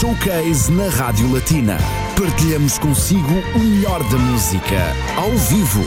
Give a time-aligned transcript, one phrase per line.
[0.00, 1.76] Showcase na Rádio Latina.
[2.18, 5.84] Partilhamos consigo o melhor da música, ao vivo.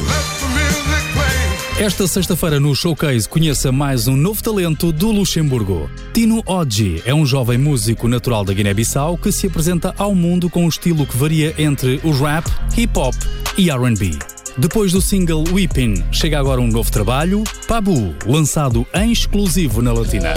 [1.80, 5.90] Esta sexta-feira no Showcase conheça mais um novo talento do Luxemburgo.
[6.14, 10.66] Tino Oggi é um jovem músico natural da Guiné-Bissau que se apresenta ao mundo com
[10.66, 12.46] um estilo que varia entre o rap,
[12.78, 13.16] hip hop
[13.58, 14.12] e R&B.
[14.56, 20.36] Depois do single Weeping, chega agora um novo trabalho, Pabu, lançado em exclusivo na Latina.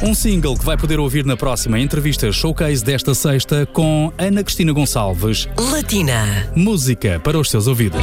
[0.00, 4.72] Um single que vai poder ouvir na próxima entrevista showcase desta sexta com Ana Cristina
[4.72, 5.48] Gonçalves.
[5.72, 6.48] Latina.
[6.54, 8.00] Música para os seus ouvidos.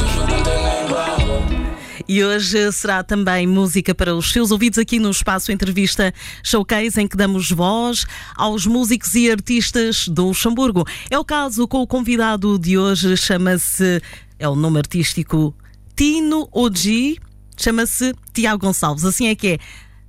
[2.06, 7.08] E hoje será também música para os seus ouvidos aqui no espaço Entrevista Showcase, em
[7.08, 8.04] que damos voz
[8.36, 10.84] aos músicos e artistas do Luxemburgo.
[11.10, 14.02] É o caso com o convidado de hoje, chama-se,
[14.38, 15.56] é o nome artístico
[15.96, 17.18] Tino Oji,
[17.56, 19.04] chama-se Tiago Gonçalves.
[19.04, 19.58] Assim é que é.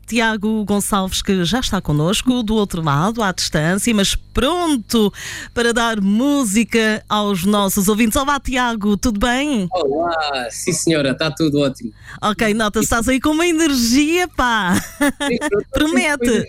[0.07, 5.13] Tiago Gonçalves, que já está connosco do outro lado, à distância, mas pronto
[5.53, 8.15] para dar música aos nossos ouvintes.
[8.15, 9.67] Olá, Tiago, tudo bem?
[9.69, 11.91] Olá, sim senhora, está tudo ótimo.
[12.21, 14.81] Ok, nota, estás aí com uma energia, pá!
[15.73, 16.47] Promete!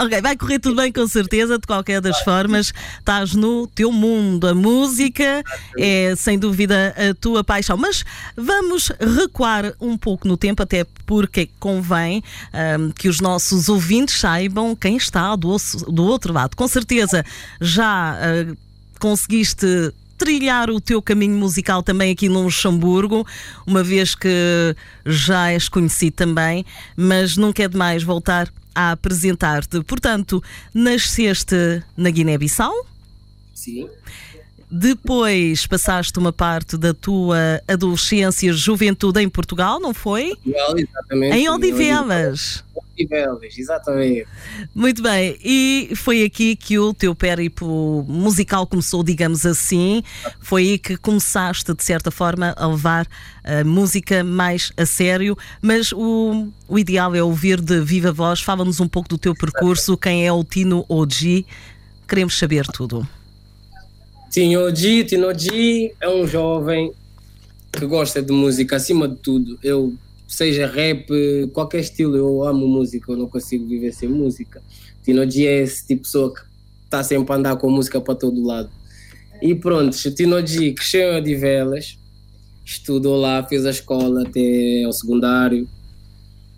[0.00, 4.46] Ok, vai correr tudo bem com certeza, de qualquer das formas, estás no teu mundo.
[4.46, 5.42] A música
[5.76, 7.76] é sem dúvida a tua paixão.
[7.76, 8.04] Mas
[8.36, 12.22] vamos recuar um pouco no tempo, até porque convém
[12.78, 15.56] um, que os nossos ouvintes saibam quem está do,
[15.88, 16.54] do outro lado.
[16.54, 17.24] Com certeza
[17.60, 18.56] já uh,
[19.00, 23.24] conseguiste trilhar o teu caminho musical também aqui no Luxemburgo,
[23.64, 24.74] uma vez que
[25.06, 26.66] já és conhecido também,
[26.96, 29.80] mas nunca é demais voltar a apresentar-te.
[29.82, 30.42] Portanto,
[30.74, 32.72] nasceste na Guiné-Bissau?
[33.54, 33.88] Sim.
[34.70, 40.34] Depois passaste uma parte da tua adolescência, juventude em Portugal, não foi?
[40.36, 41.36] Portugal, exatamente.
[41.36, 42.64] Em Odivelas.
[42.74, 44.26] Odivelas, exatamente.
[44.74, 50.02] Muito bem, e foi aqui que o teu périplo musical começou, digamos assim.
[50.40, 53.06] Foi aí que começaste, de certa forma, a levar
[53.44, 55.36] a música mais a sério.
[55.62, 58.42] Mas o, o ideal é ouvir de viva voz.
[58.42, 61.46] Fala-nos um pouco do teu percurso, quem é o Tino Oji.
[62.06, 63.06] Queremos saber tudo.
[64.30, 66.92] Tinodi, Tinodi é um jovem
[67.72, 69.58] que gosta de música acima de tudo.
[69.62, 69.94] Eu,
[70.26, 71.06] seja rap,
[71.52, 74.62] qualquer estilo, eu amo música, eu não consigo viver sem música.
[75.02, 76.40] Tinodi é esse tipo de pessoa que
[76.84, 78.70] está sempre a andar com música para todo lado.
[79.40, 81.98] E pronto, Tinodi cresceu de velas,
[82.66, 85.66] estudou lá, fez a escola até ao secundário.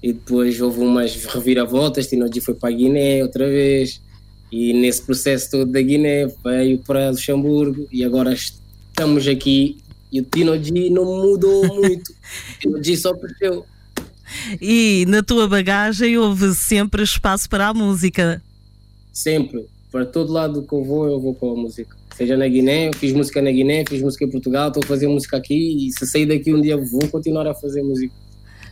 [0.03, 4.01] E depois houve umas reviravoltas, Tinodi foi para a Guiné outra vez
[4.51, 9.79] e nesse processo todo da Guiné veio para Luxemburgo e agora estamos aqui
[10.13, 12.11] e o Tinoji não mudou muito.
[12.11, 13.65] o Tinoji só cresceu.
[14.61, 18.43] E na tua bagagem houve sempre espaço para a música?
[19.13, 19.67] Sempre.
[19.91, 21.97] Para todo lado que eu vou, eu vou com a música.
[22.17, 25.09] Seja na Guiné, eu fiz música na Guiné, fiz música em Portugal, estou a fazer
[25.09, 28.15] música aqui e se sair daqui um dia vou continuar a fazer música.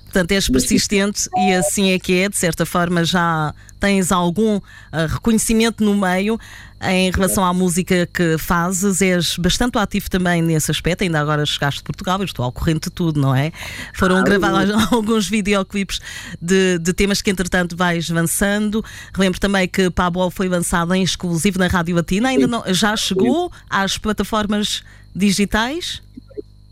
[0.08, 4.62] Portanto, és persistente e assim é que é, de certa forma já tens algum uh,
[5.08, 6.40] reconhecimento no meio
[6.80, 11.80] em relação à música que fazes, és bastante ativo também nesse aspecto, ainda agora chegaste
[11.80, 13.52] de Portugal, eu estou ao corrente de tudo, não é?
[13.92, 16.00] Foram ah, gravados alguns videoclipes
[16.40, 18.84] de, de, temas que entretanto vais avançando.
[19.12, 23.52] Relembro também que Pablo foi lançado em exclusivo na Rádio Latina, ainda não, já chegou
[23.68, 24.82] às plataformas
[25.14, 26.00] digitais?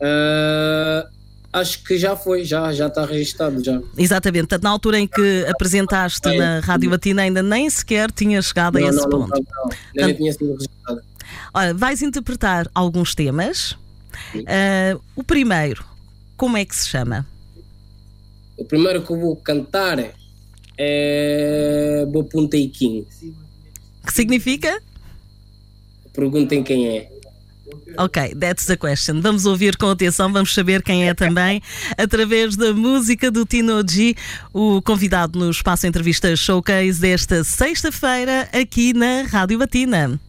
[0.01, 1.16] Uh,
[1.57, 3.81] Acho que já foi, já, já está registado já.
[3.97, 6.37] Exatamente, Portanto, na altura em que apresentaste é.
[6.37, 9.31] na Rádio Latina ainda nem sequer tinha chegado não, a esse não, ponto.
[9.31, 10.15] Não, não, não.
[10.15, 11.01] tinha sido registrado.
[11.55, 13.73] Olha, vais interpretar alguns temas.
[14.35, 15.83] Uh, o primeiro,
[16.37, 17.27] como é que se chama?
[18.59, 20.13] O primeiro que eu vou cantar
[20.77, 23.07] é Bopuntei King.
[24.05, 24.79] Que significa?
[26.13, 27.16] Perguntem quem é.
[27.99, 29.21] Ok, that's the question.
[29.21, 31.63] Vamos ouvir com atenção, vamos saber quem é também,
[31.97, 34.15] através da música do Tino G,
[34.53, 40.21] o convidado no Espaço Entrevista Showcase desta sexta-feira, aqui na Rádio Batina.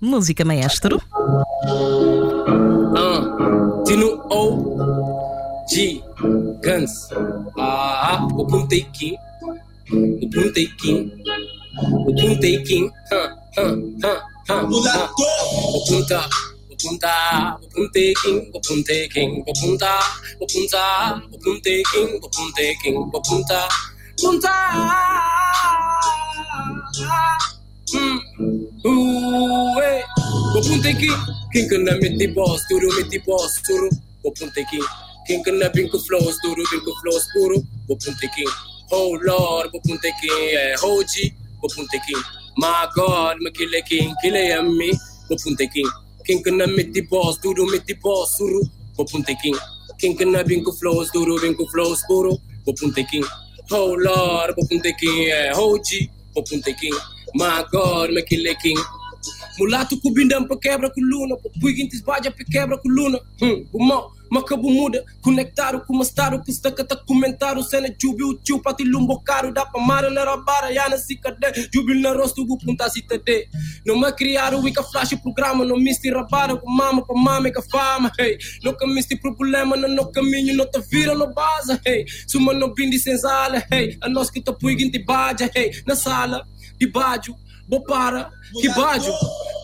[0.00, 1.00] Música maestro.
[1.66, 6.02] Uh, Tino O G
[6.62, 6.90] Guns.
[7.56, 9.14] Ah, o Puntequim.
[9.90, 11.12] O Puntequim.
[11.78, 12.84] O Puntequim.
[12.84, 14.33] Uh, uh, uh.
[14.44, 15.08] Pupunta.
[15.72, 16.20] Pupunta.
[16.68, 17.16] Pupunta.
[17.60, 18.52] Pupunteking.
[18.52, 19.30] Pupunteking.
[19.40, 19.92] Pupunta.
[20.38, 20.84] Pupunta.
[21.32, 22.20] Pupunteking.
[22.20, 22.96] Pupunteking.
[23.08, 23.60] Pupunta.
[24.20, 24.56] Punta.
[28.84, 29.92] Uwe.
[30.52, 31.18] Pupunteking.
[31.52, 32.00] King kena hmm.
[32.04, 32.60] meti boss.
[32.68, 33.64] Turu meti boss.
[33.64, 33.88] Turu.
[34.20, 34.84] Pupunteking.
[35.24, 36.36] King kena bingku flows.
[36.44, 37.24] Turu bingku flows.
[37.32, 37.64] Puru.
[37.88, 38.52] Pupunteking.
[38.92, 39.72] Oh Lord.
[39.72, 40.52] Pupunteking.
[40.52, 40.76] Yeah.
[40.84, 41.32] Oh Hoji.
[41.64, 42.43] Pupunteking.
[42.56, 44.92] My God, me kill a king, kill a me,
[45.30, 45.88] me punte king.
[46.24, 48.62] King kana miti boss, duro miti boss, suru,
[48.98, 49.56] me punte king.
[49.98, 52.30] King kana binku flows, duro binku flows, puro,
[52.66, 53.24] me punte king.
[53.72, 56.94] Oh Lord, me punte king, yeah, oh G, me punte king.
[57.34, 58.78] My God, me kill a king.
[59.58, 64.10] Mulato kubinda mpakebra kuluna, pupuigintis baja pekebra kuluna, hmm, bumau.
[64.30, 69.52] Macabo muda, conectaram com mastaro, que está cata comentaram, cena jubil, tio, pati lumbo caro,
[69.52, 73.48] dá pra mara na rabara, ya na cicade, jubil na rosto, gu punta citade.
[73.86, 78.10] Não me criaram, wika flash programa, não misti rabara, com mama, com mama, com fama,
[78.18, 78.38] hey.
[78.62, 82.04] Nunca misti problema, no no caminho, não te vira no base, hey.
[82.26, 83.96] Suma no bindi senzala, hey.
[84.00, 85.82] A nós que tá puigin de baja, hey.
[85.86, 86.46] Na sala,
[86.78, 87.36] de bajo,
[87.68, 88.30] bo para,
[88.60, 89.12] que bajo.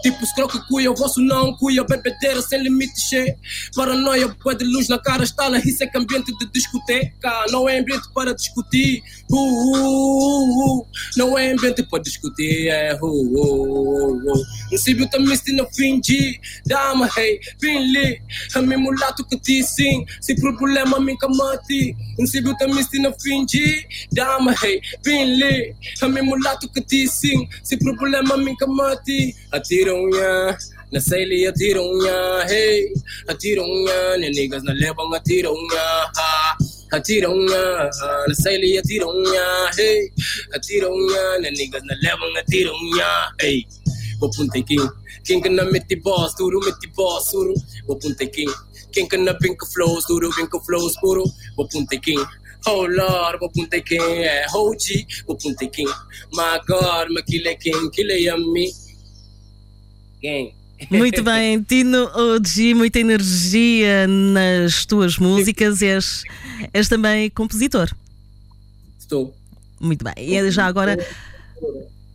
[0.02, 3.36] Tipo os croque cuia, o vosso não cuia, bebedeira sem limite, che.
[3.74, 7.44] Paranoia, pé de luz na cara, estala, isso é que ambiente de discoteca.
[7.50, 10.86] Não é ambiente para discutir, uh, uh, uh.
[11.16, 17.08] Não é ambiente para discutir, é, uh, uh, uh, síbio também se não fingi, dama,
[17.16, 18.20] hey, pinli.
[18.54, 21.94] A mim mulato que te sim, se problema me camati.
[22.18, 25.74] Um síbio também se não fingi, dama, hey, pinli.
[26.00, 29.34] A mim mulato que te sim, se problema me camati.
[29.90, 30.54] tirong yan.
[30.92, 31.98] Nasaili a tirong.
[32.46, 32.94] Hey,
[33.26, 33.74] a tirong
[34.22, 35.86] niggas na lebang a tirunya.
[36.14, 36.56] Ha.
[36.90, 37.86] Hatirong yan,
[38.26, 39.22] nasaili a tirong
[39.78, 40.10] hey.
[40.54, 43.10] Hatirong yan, niggas na lebang a tirunya
[43.40, 43.66] hey.
[44.20, 44.84] Go Wapunta king,
[45.24, 47.54] king ka na miti boss, duro miti boss, duro.
[47.86, 48.50] Go Wapunta king,
[48.92, 51.24] king ka na pinka flows, duro pinka flows, puro.
[51.56, 52.20] Wapunta king,
[52.66, 55.88] Oh Lord, go mapunta king, eh, Ho Chi, mapunta king.
[56.32, 58.70] My God, ma kile king, kile yummy.
[60.22, 60.52] Gang.
[60.90, 65.82] Muito bem, Tino OG, muita energia nas tuas músicas.
[65.82, 66.24] És,
[66.72, 67.90] és também compositor.
[68.98, 69.34] Estou.
[69.80, 70.14] Muito bem.
[70.16, 70.96] E já agora,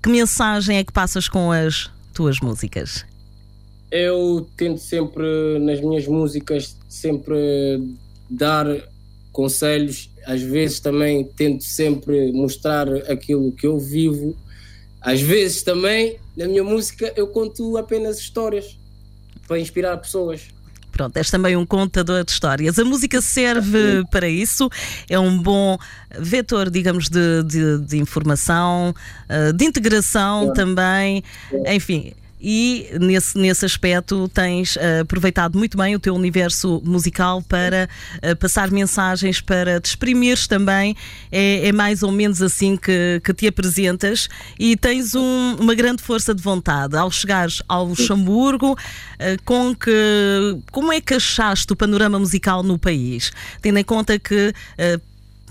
[0.02, 3.06] que mensagem é que passas com as tuas músicas?
[3.92, 5.26] Eu tento sempre,
[5.60, 7.38] nas minhas músicas, sempre
[8.30, 8.66] dar
[9.32, 10.10] conselhos.
[10.26, 14.36] Às vezes também tento sempre mostrar aquilo que eu vivo.
[15.02, 18.78] Às vezes também na minha música eu conto apenas histórias
[19.48, 20.48] para inspirar pessoas.
[20.92, 22.80] Pronto, és também um contador de histórias.
[22.80, 24.70] A música serve para isso,
[25.10, 25.78] é um bom
[26.18, 28.96] vetor, digamos, de, de, de informação,
[29.28, 30.54] eh, de integração é.
[30.54, 31.24] também,
[31.66, 31.76] é.
[31.76, 32.14] enfim
[32.48, 38.36] e nesse, nesse aspecto tens uh, aproveitado muito bem o teu universo musical para uh,
[38.36, 40.96] passar mensagens, para te exprimires também.
[41.32, 46.04] É, é, mais ou menos assim que, que te apresentas e tens um, uma grande
[46.04, 46.96] força de vontade.
[46.96, 48.78] Ao chegares ao Luxemburgo, uh,
[49.44, 49.92] com que,
[50.72, 53.32] como é que achaste o panorama musical no país?
[53.60, 54.54] Tendo em conta que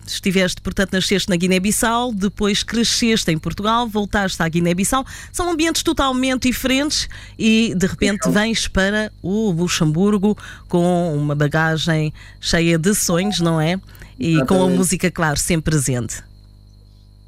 [0.07, 5.05] estiveste, portanto, nasceste na Guiné-Bissau, depois cresceste em Portugal, voltaste à Guiné-Bissau.
[5.33, 7.09] São ambientes totalmente diferentes
[7.39, 10.37] e de repente vens para o Luxemburgo
[10.69, 13.81] com uma bagagem cheia de sonhos, não é?
[14.19, 14.49] E Exatamente.
[14.49, 16.23] com a música, claro, sempre presente.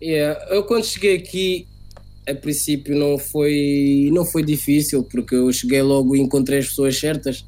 [0.03, 0.39] Yeah.
[0.51, 1.67] Eu quando cheguei aqui,
[2.29, 6.99] a princípio não foi, não foi difícil, porque eu cheguei logo e encontrei as pessoas
[6.99, 7.45] certas.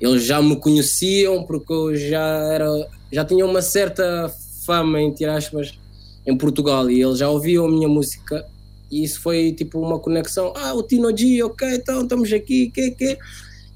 [0.00, 2.66] Eles já me conheciam porque eu já era,
[3.12, 4.28] já tinha uma certa
[4.66, 5.78] fama, entre aspas,
[6.26, 8.44] em Portugal e eles já ouviam a minha música
[8.90, 10.52] e isso foi tipo uma conexão.
[10.56, 13.18] Ah, o Tino G, ok, então estamos aqui, que, que.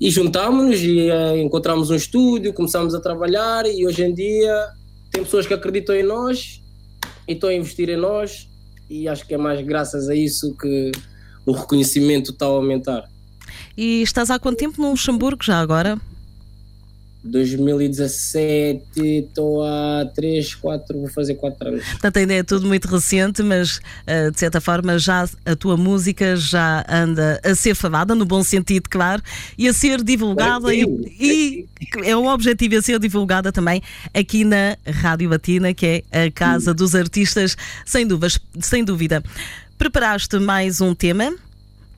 [0.01, 4.69] E juntámos-nos e uh, encontramos um estúdio, começámos a trabalhar e hoje em dia
[5.13, 6.63] tem pessoas que acreditam em nós
[7.29, 8.49] e estão a investir em nós
[8.89, 10.91] e acho que é mais graças a isso que
[11.45, 13.05] o reconhecimento está a aumentar.
[13.77, 16.01] E estás há quanto tempo no Luxemburgo já agora?
[17.23, 21.85] 2017, estou há 3, 4, vou fazer 4 anos.
[21.85, 26.35] Portanto, ainda é tudo muito recente, mas uh, de certa forma já a tua música
[26.37, 29.23] já anda a ser falada, no bom sentido, claro,
[29.59, 30.85] e a ser divulgada, e,
[31.21, 31.69] e,
[32.05, 33.83] é o objetivo a ser divulgada também
[34.15, 39.23] aqui na Rádio Latina, que é a casa dos artistas, sem, dúvidas, sem dúvida.
[39.77, 41.35] Preparaste mais um tema?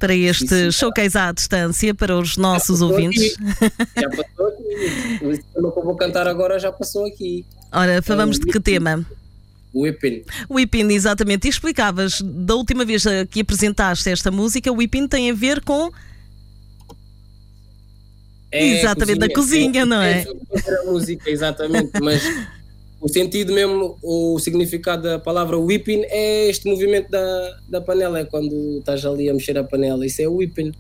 [0.02, 0.70] Para este sim.
[0.72, 3.36] showcase à distância para os nossos já ouvintes.
[3.36, 3.72] Aqui.
[4.00, 5.24] Já passou aqui.
[5.24, 7.46] O tema que eu vou cantar agora já passou aqui.
[7.70, 9.06] Ora, falamos de que tema?
[9.72, 10.24] Whipping.
[10.50, 11.46] Whipping, exatamente.
[11.46, 15.92] E explicavas da última vez que apresentaste esta música, o Whipping tem a ver com.
[18.50, 20.22] É, exatamente, cozinha, da cozinha, é, não é?
[20.22, 22.22] é a música, exatamente, mas
[23.02, 28.24] o sentido mesmo, o significado da palavra whipping é este movimento da, da panela, é
[28.24, 30.72] quando estás ali a mexer a panela, isso é whipping.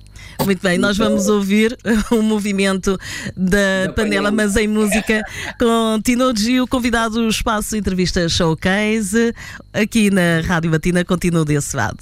[0.44, 1.76] Muito bem, nós vamos ouvir
[2.12, 2.96] o movimento
[3.36, 5.20] da, da panela, panela, mas em música,
[5.58, 9.34] com Tino Gio, convidado do Espaço Entrevista Showcase,
[9.72, 11.98] aqui na Rádio Batina, continua desse lado.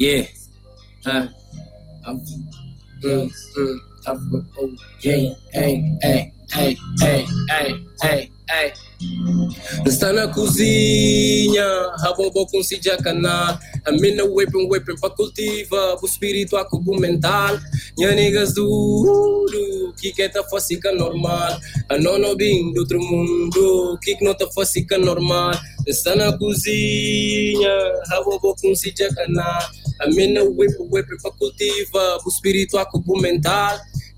[0.00, 0.30] Yeah.
[1.04, 1.28] Uh,
[2.06, 2.14] um,
[3.04, 3.30] um,
[4.06, 4.70] um, oh,
[5.04, 6.37] yeah, hey, hey.
[6.56, 7.26] Ei, ei,
[7.60, 8.72] ei, ei, ei.
[9.86, 11.64] Está na cozinha,
[12.02, 13.58] a bomba com si jacana.
[13.84, 17.58] A mina weapon, weapon pra cultiva, o espírito a cubo mental.
[17.96, 21.60] Nha niggas duro, que que tá fácil normal.
[21.88, 25.52] A nono bim do outro mundo, que que não tá fácil normal.
[25.86, 27.78] Está na cozinha,
[28.10, 29.58] a bomba com si jacana.
[30.00, 32.88] A mina weapon, weapon pra cultiva, o espírito a.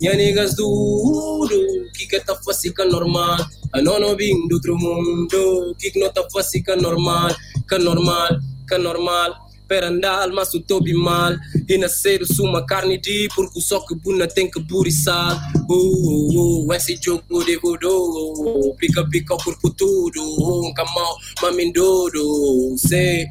[0.00, 3.37] Minha niggas duro, que que tá fácil normal.
[3.73, 7.28] A não vim do outro mundo, que que não tá fácil normal,
[7.69, 8.28] que normal,
[8.66, 9.50] que normal.
[9.69, 11.33] Perandal, mas o tobi mal.
[11.69, 15.52] E nascer uma carne de porco, só que buna tem que buriçar.
[15.69, 20.21] Uh, uh, uh, esse jogo de voodoo, pica pica corpo tudo.
[20.21, 23.26] Um camão, mamindouro, sei.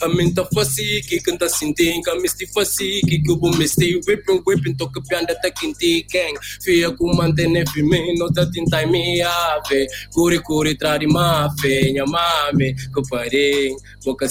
[0.00, 6.36] Aminta fasiki kanta sinting kamisti fasiki kubu misti whipping whipping to kapianda takinti keng.
[6.62, 9.86] Fia ku mantene fime no tatintai mi ave.
[10.14, 14.26] Kuri kuri trari mafe nyamame kuparing boka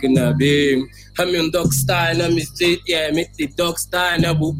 [0.00, 0.82] knabe
[1.16, 4.56] Hamin dog style na mi street yeah mi dog style na bu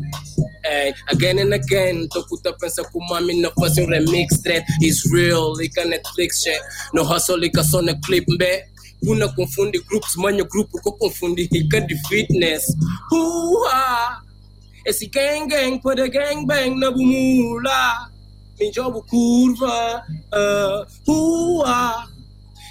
[0.65, 4.63] Hey, again and again, to put up pensa com mami na fazer um remix threat
[4.81, 6.61] is real, like a Netflix shit.
[6.95, 8.63] No hustle, like a sonic clip, be.
[9.07, 12.65] Una confunde grupos, manha grupo que confunde rica de fitness.
[13.11, 14.23] Uha!
[14.87, 18.11] Esse gang gang para gang bang na bumula.
[18.59, 18.71] Me
[19.09, 20.03] curva.
[20.33, 22.09] Uh, uha!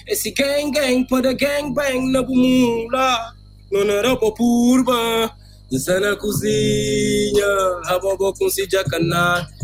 [0.07, 3.33] Esse gang gang para gang bang na bumula.
[3.71, 5.35] Não era purba.
[5.71, 7.45] Está na cozinha,
[7.85, 8.67] a bobo com si.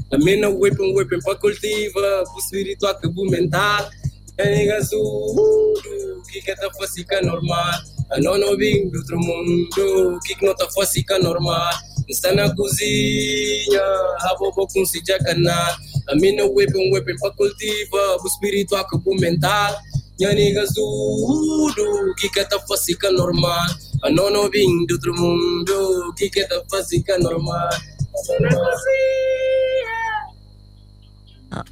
[0.09, 3.89] A mina whipping whipping pra cultiva, o espírito acabou mental.
[4.37, 7.73] Nega zuru, que que tá fácil normal.
[8.09, 11.73] A não vim do outro mundo, que que não tá fácil normal.
[12.07, 15.77] Está na cozinha, a bobo com si jacaná.
[16.07, 19.75] A mina weapon, weapon pra cultiva, o espírito acabou mental.
[20.19, 23.67] Nega zuru, que que tá fácil normal.
[24.03, 27.69] A não vim do outro mundo, que que tá fácil normal.
[28.15, 29.46] Está na cozinha.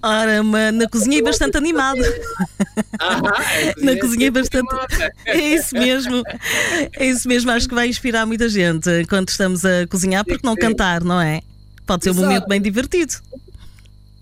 [0.01, 1.99] Ora, mas na cozinha é bastante animado.
[3.81, 4.65] na cozinha é bastante.
[5.25, 6.23] É isso mesmo.
[6.93, 7.51] É isso mesmo.
[7.51, 11.41] Acho que vai inspirar muita gente quando estamos a cozinhar, porque não cantar, não é?
[11.85, 13.13] Pode ser um momento bem divertido.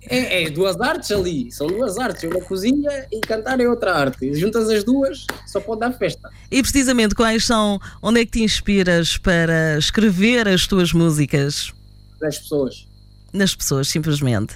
[0.10, 4.34] É, é, duas artes ali, são duas artes, uma cozinha e cantar é outra arte.
[4.34, 6.30] Juntas as duas, só pode dar festa.
[6.52, 11.72] E precisamente quais são, onde é que te inspiras para escrever as tuas músicas?
[12.20, 12.86] Nas pessoas.
[13.32, 14.56] Nas pessoas, simplesmente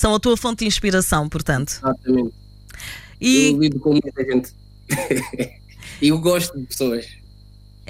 [0.00, 1.72] são a tua fonte de inspiração, portanto.
[1.72, 2.34] Exatamente.
[3.20, 3.50] E...
[3.50, 4.54] Eu lido com muita gente.
[6.00, 7.06] e eu gosto de pessoas.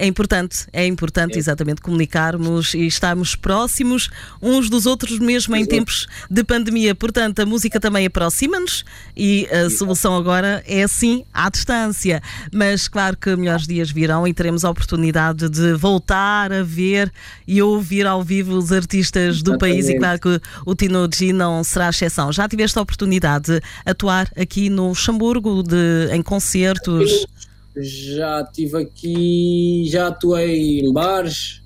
[0.01, 1.37] É importante, é importante é.
[1.37, 4.09] exatamente comunicarmos e estarmos próximos
[4.41, 6.95] uns dos outros, mesmo em tempos de pandemia.
[6.95, 8.83] Portanto, a música também aproxima-nos
[9.15, 12.19] e a solução agora é assim à distância.
[12.51, 17.13] Mas claro que melhores dias virão e teremos a oportunidade de voltar a ver
[17.47, 21.63] e ouvir ao vivo os artistas do país e claro que o Tino G não
[21.63, 22.33] será exceção.
[22.33, 27.27] Já tiveste a oportunidade de atuar aqui no Luxemburgo de, em concertos?
[27.75, 31.61] Já estive aqui, já atuei em bares,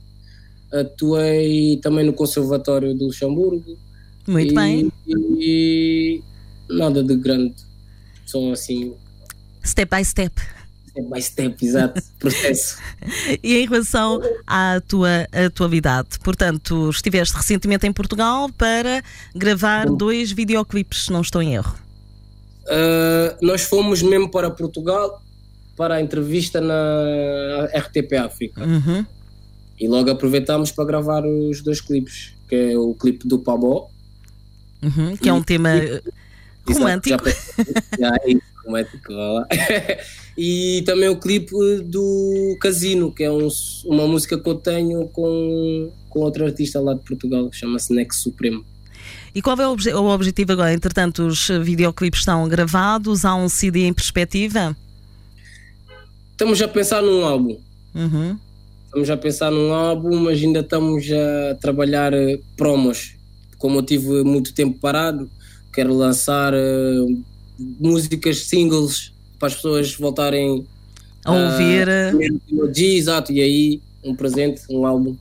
[0.72, 3.78] atuei também no Conservatório do Luxemburgo.
[4.28, 4.92] Muito e, bem.
[5.08, 6.24] E
[6.70, 7.56] nada de grande,
[8.26, 8.94] só assim.
[9.64, 10.42] Step by step.
[10.90, 12.78] Step by step, exato, processo.
[13.44, 19.04] e em relação à tua atualidade, portanto, estiveste recentemente em Portugal para
[19.36, 21.76] gravar dois videoclipes, se não estou em erro.
[22.66, 25.22] Uh, nós fomos mesmo para Portugal
[25.76, 28.64] para a entrevista na RTP África.
[28.64, 29.06] Uhum.
[29.80, 33.90] E logo aproveitámos para gravar os dois clipes, que é o clipe do Pabó.
[34.82, 35.70] Uhum, que é um tema
[36.68, 37.24] romântico.
[38.00, 39.14] Já, é romântico
[40.38, 41.52] e também o clipe
[41.84, 43.48] do Casino, que é um,
[43.86, 48.18] uma música que eu tenho com, com outro artista lá de Portugal, que chama-se Nex
[48.18, 48.66] Supremo.
[49.36, 50.74] E qual é o, o objetivo agora?
[50.74, 54.76] Entretanto, os videoclipes estão gravados, há um CD em perspectiva?
[56.36, 57.58] Estamos a pensar num álbum.
[57.96, 58.38] Uhum.
[58.86, 63.16] Estamos a pensar num álbum, mas ainda estamos a trabalhar eh, promos.
[63.58, 65.30] Como eu tive muito tempo parado,
[65.74, 67.24] quero lançar uh,
[67.80, 70.66] músicas singles para as pessoas voltarem
[71.24, 71.88] a ouvir.
[72.14, 75.16] Uh, exato, e aí um presente, um álbum.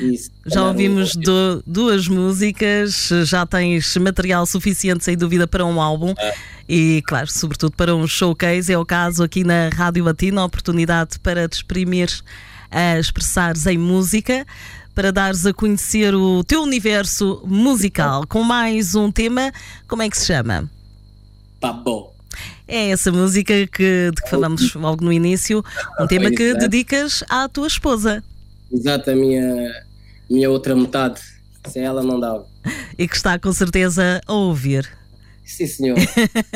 [0.00, 0.30] Isso.
[0.46, 6.14] Já ouvimos do, duas músicas, já tens material suficiente, sem dúvida, para um álbum.
[6.18, 6.34] É.
[6.68, 8.72] E, claro, sobretudo para um showcase.
[8.72, 12.08] É o caso aqui na Rádio Latina, oportunidade para te exprimir,
[12.70, 14.46] a expressares em música,
[14.94, 18.24] para dares a conhecer o teu universo musical.
[18.28, 19.52] Com mais um tema,
[19.88, 20.70] como é que se chama?
[21.60, 22.12] Pabó.
[22.66, 25.64] É essa música que, de que falamos logo no início,
[25.98, 28.22] um tema que dedicas à tua esposa.
[28.72, 29.84] Exato, a minha,
[30.28, 31.20] minha outra metade.
[31.68, 32.46] Sem ela não dava.
[32.98, 34.88] E que está com certeza a ouvir.
[35.44, 35.98] Sim, senhor.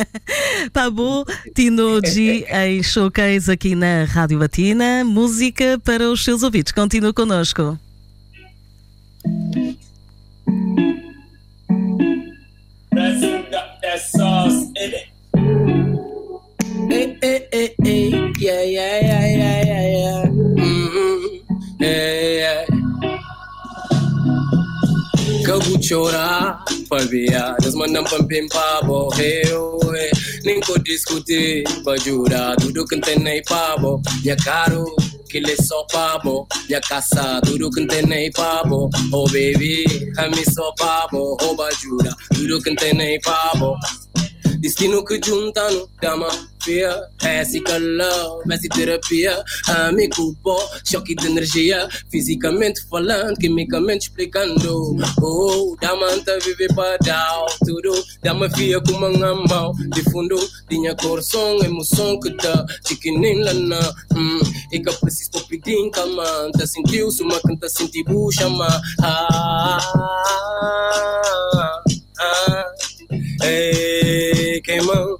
[0.73, 5.05] Pabu Tinoji em showcase aqui na Rádio Batina.
[5.05, 6.73] Música para os seus ouvidos.
[6.73, 7.79] Continua connosco.
[25.95, 26.59] Kagu chora,
[26.89, 29.43] pavia, das mandam pampim pabo, hey,
[29.95, 30.11] hey.
[30.45, 34.85] Nem co discutir, bajura, tudo que tem nem pabo, minha caro.
[35.29, 38.31] Que lhe só pabo, minha caça, tudo que tem
[39.13, 39.85] oh baby,
[40.17, 43.77] a mim só pabo, oh bajura, tudo que tem nem pabo.
[44.65, 46.27] Destino que juntando dama
[46.63, 55.77] fia Récica love, essa terapia Amigo bom, choque de energia Fisicamente falando, quimicamente explicando Oh,
[55.83, 57.93] dama anta vive para dar tudo
[58.23, 64.41] Dama fia com uma mão De fundo, tinha coração, emoção que dá Chiquinim lana hum,
[64.73, 66.25] E que preciso para pedir calma
[66.57, 69.79] Tá sentiu, suma canta sentir bucha ma ah,
[71.53, 71.83] ah,
[72.19, 72.73] ah,
[73.43, 74.04] Hey
[74.61, 75.19] queimam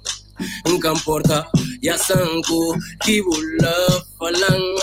[0.65, 1.47] Nunca importa
[1.81, 3.75] Ya sanku Kibula
[4.19, 4.79] falang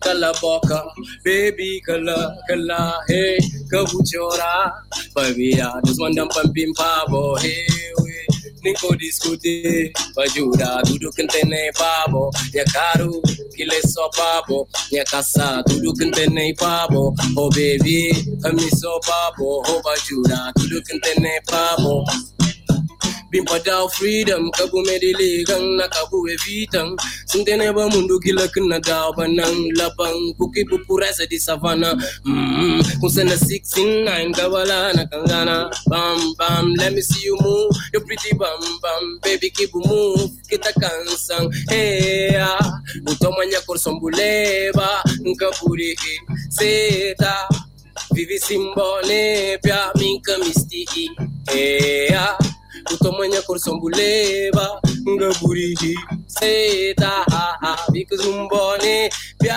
[0.00, 0.84] Kala boca
[1.24, 3.38] Baby kala kala Hey
[3.72, 4.72] Kabuchora
[5.14, 7.66] Pavia Desmandam pampim pavo Hey
[8.62, 12.30] Niko discutir, ajuda tudo que tem pavo.
[12.52, 13.22] Minha caro,
[13.56, 14.68] que lhe só pavo.
[14.92, 17.14] Minha casa, tudo que tem pavo.
[17.36, 18.10] Oh baby,
[18.44, 19.62] a mim só pavo.
[19.66, 22.04] Oh ajuda, tudo que tem pavo.
[23.30, 30.66] Bimpadao freedom kabu mediligang nakabu evitang sintene ba mundo gila kena dao banang labang kuki
[30.66, 31.94] pupuresa di savana.
[32.26, 37.70] Mm kusana 69 kawala nakangana bam bam let me see you move.
[37.94, 40.30] You pretty bam bam baby keep move.
[40.50, 42.58] Kita kansang hey ah.
[43.06, 45.94] Utomanya korsombuleba nkapuri
[46.50, 47.48] seta.
[48.14, 50.86] Vivi simbone pia minka misti
[51.46, 52.10] hey
[52.90, 55.94] ah utomanya korsambuleba ngaburihi
[56.26, 57.24] seta
[57.92, 59.54] because mumbone piai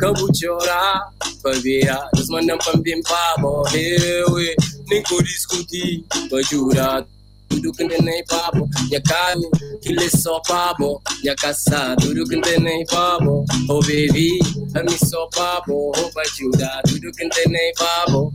[0.00, 1.00] kabuchora
[1.42, 4.56] pavia desmandam pambim pabo hewe
[4.88, 7.04] niko diskuti bajura
[7.52, 9.50] tudo que tem nem papo, minha caro,
[9.82, 14.38] que lhe só papo, minha caça, tudo que tem nem papo, oh baby,
[14.74, 18.32] a mim só papo, oh vai ajudar, tudo que tem nem papo.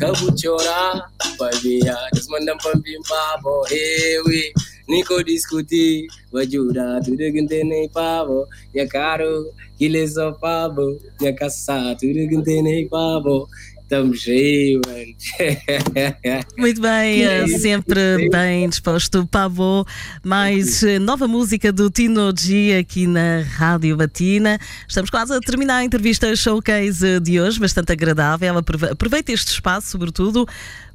[0.00, 1.04] Kabuchora
[1.36, 3.64] pavia desmandam pampim pavo.
[3.68, 4.52] Hewe
[4.88, 8.46] niko diskuti wajuda tudo gente nem pavo.
[8.72, 10.98] Minha caro que só pavo.
[11.20, 13.46] Minha caça tudo gente nem pavo
[13.90, 16.44] Estamos aí, mano.
[16.56, 19.26] Muito bem, é sempre bem disposto.
[19.26, 19.84] Pavô,
[20.22, 24.60] mais eh, nova música do Tino G aqui na Rádio Batina.
[24.86, 28.58] Estamos quase a terminar a entrevista showcase de hoje, bastante agradável.
[28.58, 30.46] Aproveita este espaço, sobretudo,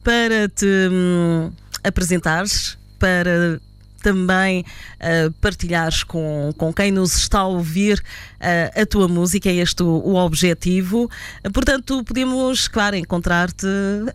[0.01, 1.51] para te hum,
[1.83, 3.59] apresentares, para
[4.05, 4.63] também
[5.01, 9.81] uh, partilhares com, com quem nos está a ouvir uh, a tua música, é este
[9.81, 11.09] o, o objetivo.
[11.51, 13.65] Portanto, podemos, claro, encontrar-te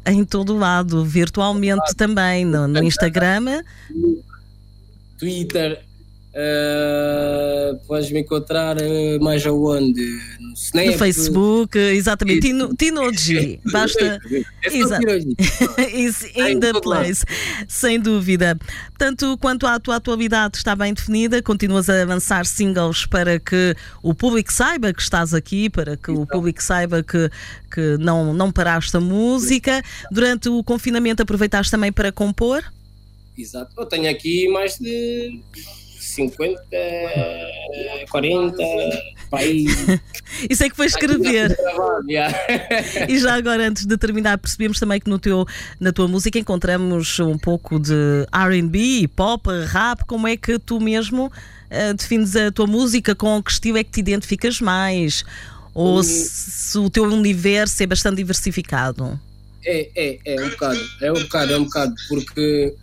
[0.07, 3.65] em todo o lado, virtualmente também, no, no Instagram.
[5.19, 5.83] Twitter,
[6.33, 10.01] Uh, podes me encontrar uh, mais aonde?
[10.39, 12.43] No, Snap, no Facebook, exatamente.
[12.43, 13.61] Tino, Tinoji.
[13.65, 14.21] Basta.
[14.63, 15.07] Exato.
[15.93, 17.25] Isso, in the place.
[17.67, 18.57] Sem dúvida.
[18.91, 24.15] Portanto, quanto à tua atualidade está bem definida, continuas a lançar singles para que o
[24.15, 27.29] público saiba que estás aqui, para que o público saiba que,
[27.75, 29.83] que não, não paraste a música.
[30.13, 32.63] Durante o confinamento aproveitaste também para compor?
[33.37, 33.73] Exato.
[33.77, 35.41] Eu tenho aqui mais de
[36.11, 36.63] 50,
[38.11, 38.57] 40
[39.33, 39.67] Aí,
[40.51, 41.57] Isso é que foi escrever.
[43.09, 45.47] e já agora, antes de terminar, percebemos também que no teu,
[45.79, 50.05] na tua música encontramos um pouco de RB, pop, rap.
[50.05, 53.15] Como é que tu mesmo uh, defines a tua música?
[53.15, 55.25] Com que estilo é que te identificas mais?
[55.73, 59.19] Ou se, se o teu universo é bastante diversificado?
[59.65, 62.75] É, é, é um bocado, é um bocado, é um bocado, porque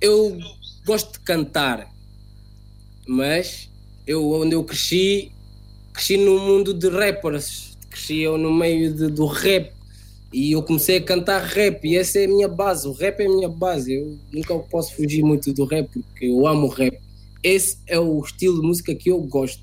[0.00, 0.38] eu
[0.86, 1.86] gosto de cantar,
[3.06, 3.70] mas
[4.06, 5.30] eu onde eu cresci,
[5.92, 9.72] cresci no mundo de rappers, cresci eu no meio de, do rap
[10.32, 13.26] e eu comecei a cantar rap e essa é a minha base, o rap é
[13.26, 16.98] a minha base, eu nunca posso fugir muito do rap porque eu amo rap.
[17.42, 19.62] Esse é o estilo de música que eu gosto.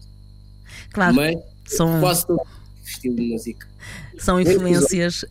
[0.94, 1.16] Claro.
[1.16, 2.00] Mas são...
[2.00, 2.40] todo
[2.84, 3.68] estilo de música.
[4.18, 5.26] São influências.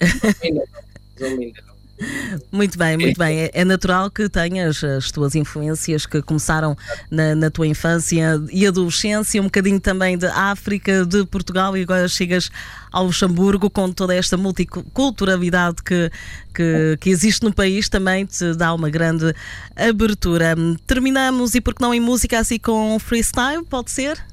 [2.51, 3.41] Muito bem, muito bem.
[3.41, 6.77] É, é natural que tenhas as tuas influências que começaram
[7.11, 12.09] na, na, tua infância e adolescência, um bocadinho também de África, de Portugal e agora
[12.09, 12.51] chegas
[12.91, 16.11] ao Luxemburgo com toda esta multiculturalidade que,
[16.55, 19.35] que, que existe no país, também te dá uma grande
[19.77, 20.55] abertura.
[20.87, 24.32] Terminamos, e porque não em música, assim com freestyle, pode ser?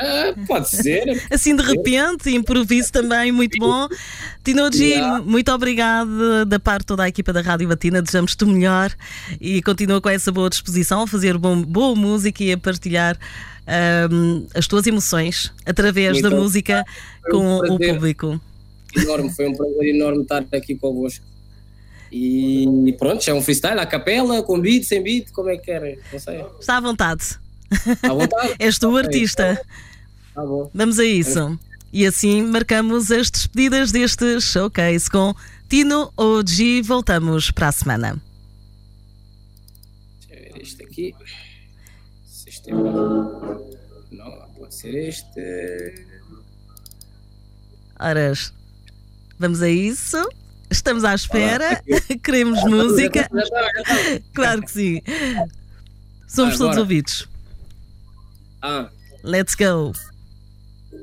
[0.00, 1.22] Ah, pode ser.
[1.30, 3.88] assim de repente, improviso também, muito bom.
[4.44, 5.20] Tinoji, yeah.
[5.22, 8.00] muito obrigado da parte de toda a equipa da Rádio Batina.
[8.00, 8.92] Desejamos-te o melhor
[9.40, 13.18] e continua com essa boa disposição a fazer bom, boa música e a partilhar
[14.10, 16.84] um, as tuas emoções através muito da música
[17.30, 18.40] com um o público.
[18.96, 21.24] Enorme, foi um prazer enorme estar aqui convosco.
[22.10, 25.98] E pronto, é um freestyle, a capela, com beat, sem beat, como é que querem?
[26.10, 26.42] Não sei.
[26.58, 27.38] Está à vontade.
[28.02, 28.54] À vontade?
[28.58, 29.60] És tu o artista.
[30.38, 30.70] Tá bom.
[30.72, 31.58] Vamos a isso.
[31.92, 35.34] E assim marcamos as despedidas deste showcase com
[35.68, 36.82] Tino OG.
[36.82, 38.22] Voltamos para a semana.
[40.28, 41.12] Deixa eu ver este aqui.
[42.24, 42.80] Sistema.
[44.12, 46.06] Não, pode ser este.
[47.98, 48.54] Horas.
[49.40, 50.24] Vamos a isso.
[50.70, 51.82] Estamos à espera.
[52.22, 53.28] Queremos música.
[54.32, 55.02] claro que sim.
[56.28, 57.28] Somos ah, todos ouvidos.
[58.62, 58.88] Ah.
[59.24, 59.92] Let's go.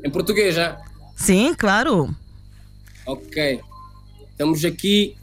[0.03, 0.77] Em português já?
[1.15, 2.13] Sim, claro.
[3.05, 3.61] Ok.
[4.31, 5.15] Estamos aqui.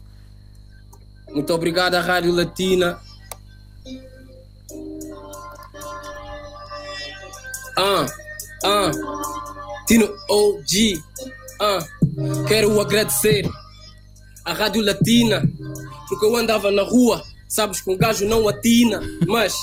[1.31, 3.01] Muito obrigado à Rádio Latina.
[7.77, 8.07] Ah,
[8.65, 8.91] ah,
[9.87, 11.03] Tino OG.
[11.61, 11.79] Ah,
[12.47, 13.49] quero agradecer
[14.45, 15.43] à Rádio Latina,
[16.09, 19.55] porque eu andava na rua, sabes que um gajo não atina, mas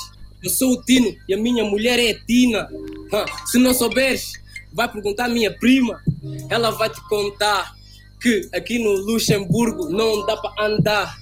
[0.42, 2.68] eu sou o Tino e a minha mulher é a Tina.
[3.12, 4.32] Ah, se não souberes,
[4.72, 6.02] vai perguntar à minha prima,
[6.48, 7.74] ela vai te contar
[8.20, 11.16] que aqui no Luxemburgo não dá para andar.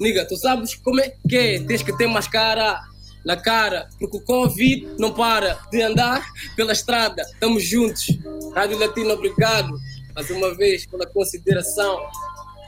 [0.00, 1.60] Niga, tu sabes como é que é?
[1.60, 2.80] Tens que ter máscara
[3.24, 7.22] na cara, porque o Covid não para de andar pela estrada.
[7.22, 8.06] Estamos juntos.
[8.54, 9.72] Rádio Latino, obrigado
[10.14, 12.00] mais uma vez pela consideração.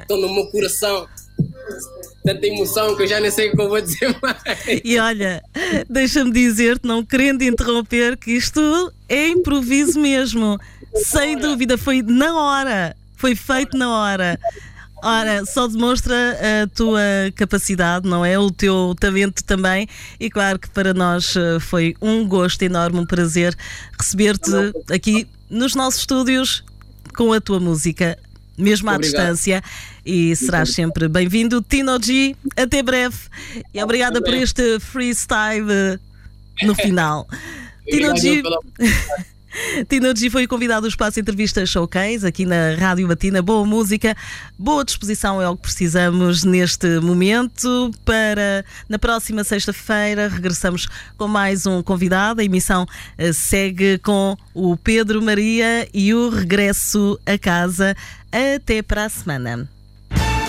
[0.01, 1.07] Estou no meu coração
[2.25, 4.37] tanta emoção que eu já nem sei o que eu vou dizer mais.
[4.83, 5.43] E olha,
[5.89, 10.59] deixa-me dizer-te, não querendo interromper, que isto é improviso mesmo.
[10.95, 12.97] Sem dúvida, foi na hora.
[13.17, 14.39] Foi feito na hora.
[15.03, 17.01] Ora, só demonstra a tua
[17.35, 18.39] capacidade, não é?
[18.39, 19.87] O teu talento também.
[20.19, 23.55] E claro que para nós eh, foi um gosto enorme, um prazer
[23.99, 24.51] receber-te
[24.91, 26.65] aqui nos nossos estúdios
[27.15, 28.19] com a tua música
[28.57, 29.21] mesmo à Obrigado.
[29.21, 29.63] distância.
[30.05, 31.63] E serás sempre bem-vindo.
[31.63, 33.17] Tino G, até breve.
[33.73, 35.99] E obrigada por este freestyle
[36.63, 37.27] no final.
[37.89, 38.43] Tino G.
[39.89, 43.41] Tino G foi convidado do Espaço Entrevista Showcase aqui na Rádio Batina.
[43.41, 44.17] Boa música,
[44.59, 47.91] boa disposição é o que precisamos neste momento.
[48.05, 52.41] Para na próxima sexta-feira regressamos com mais um convidado.
[52.41, 52.85] A emissão
[53.17, 57.97] eh, segue com o Pedro Maria e o regresso a casa.
[58.35, 59.69] Até para a semana.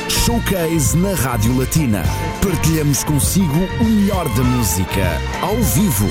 [0.10, 2.02] Showcase na Rádio Latina.
[2.42, 6.10] Partilhamos consigo o melhor da música, ao vivo.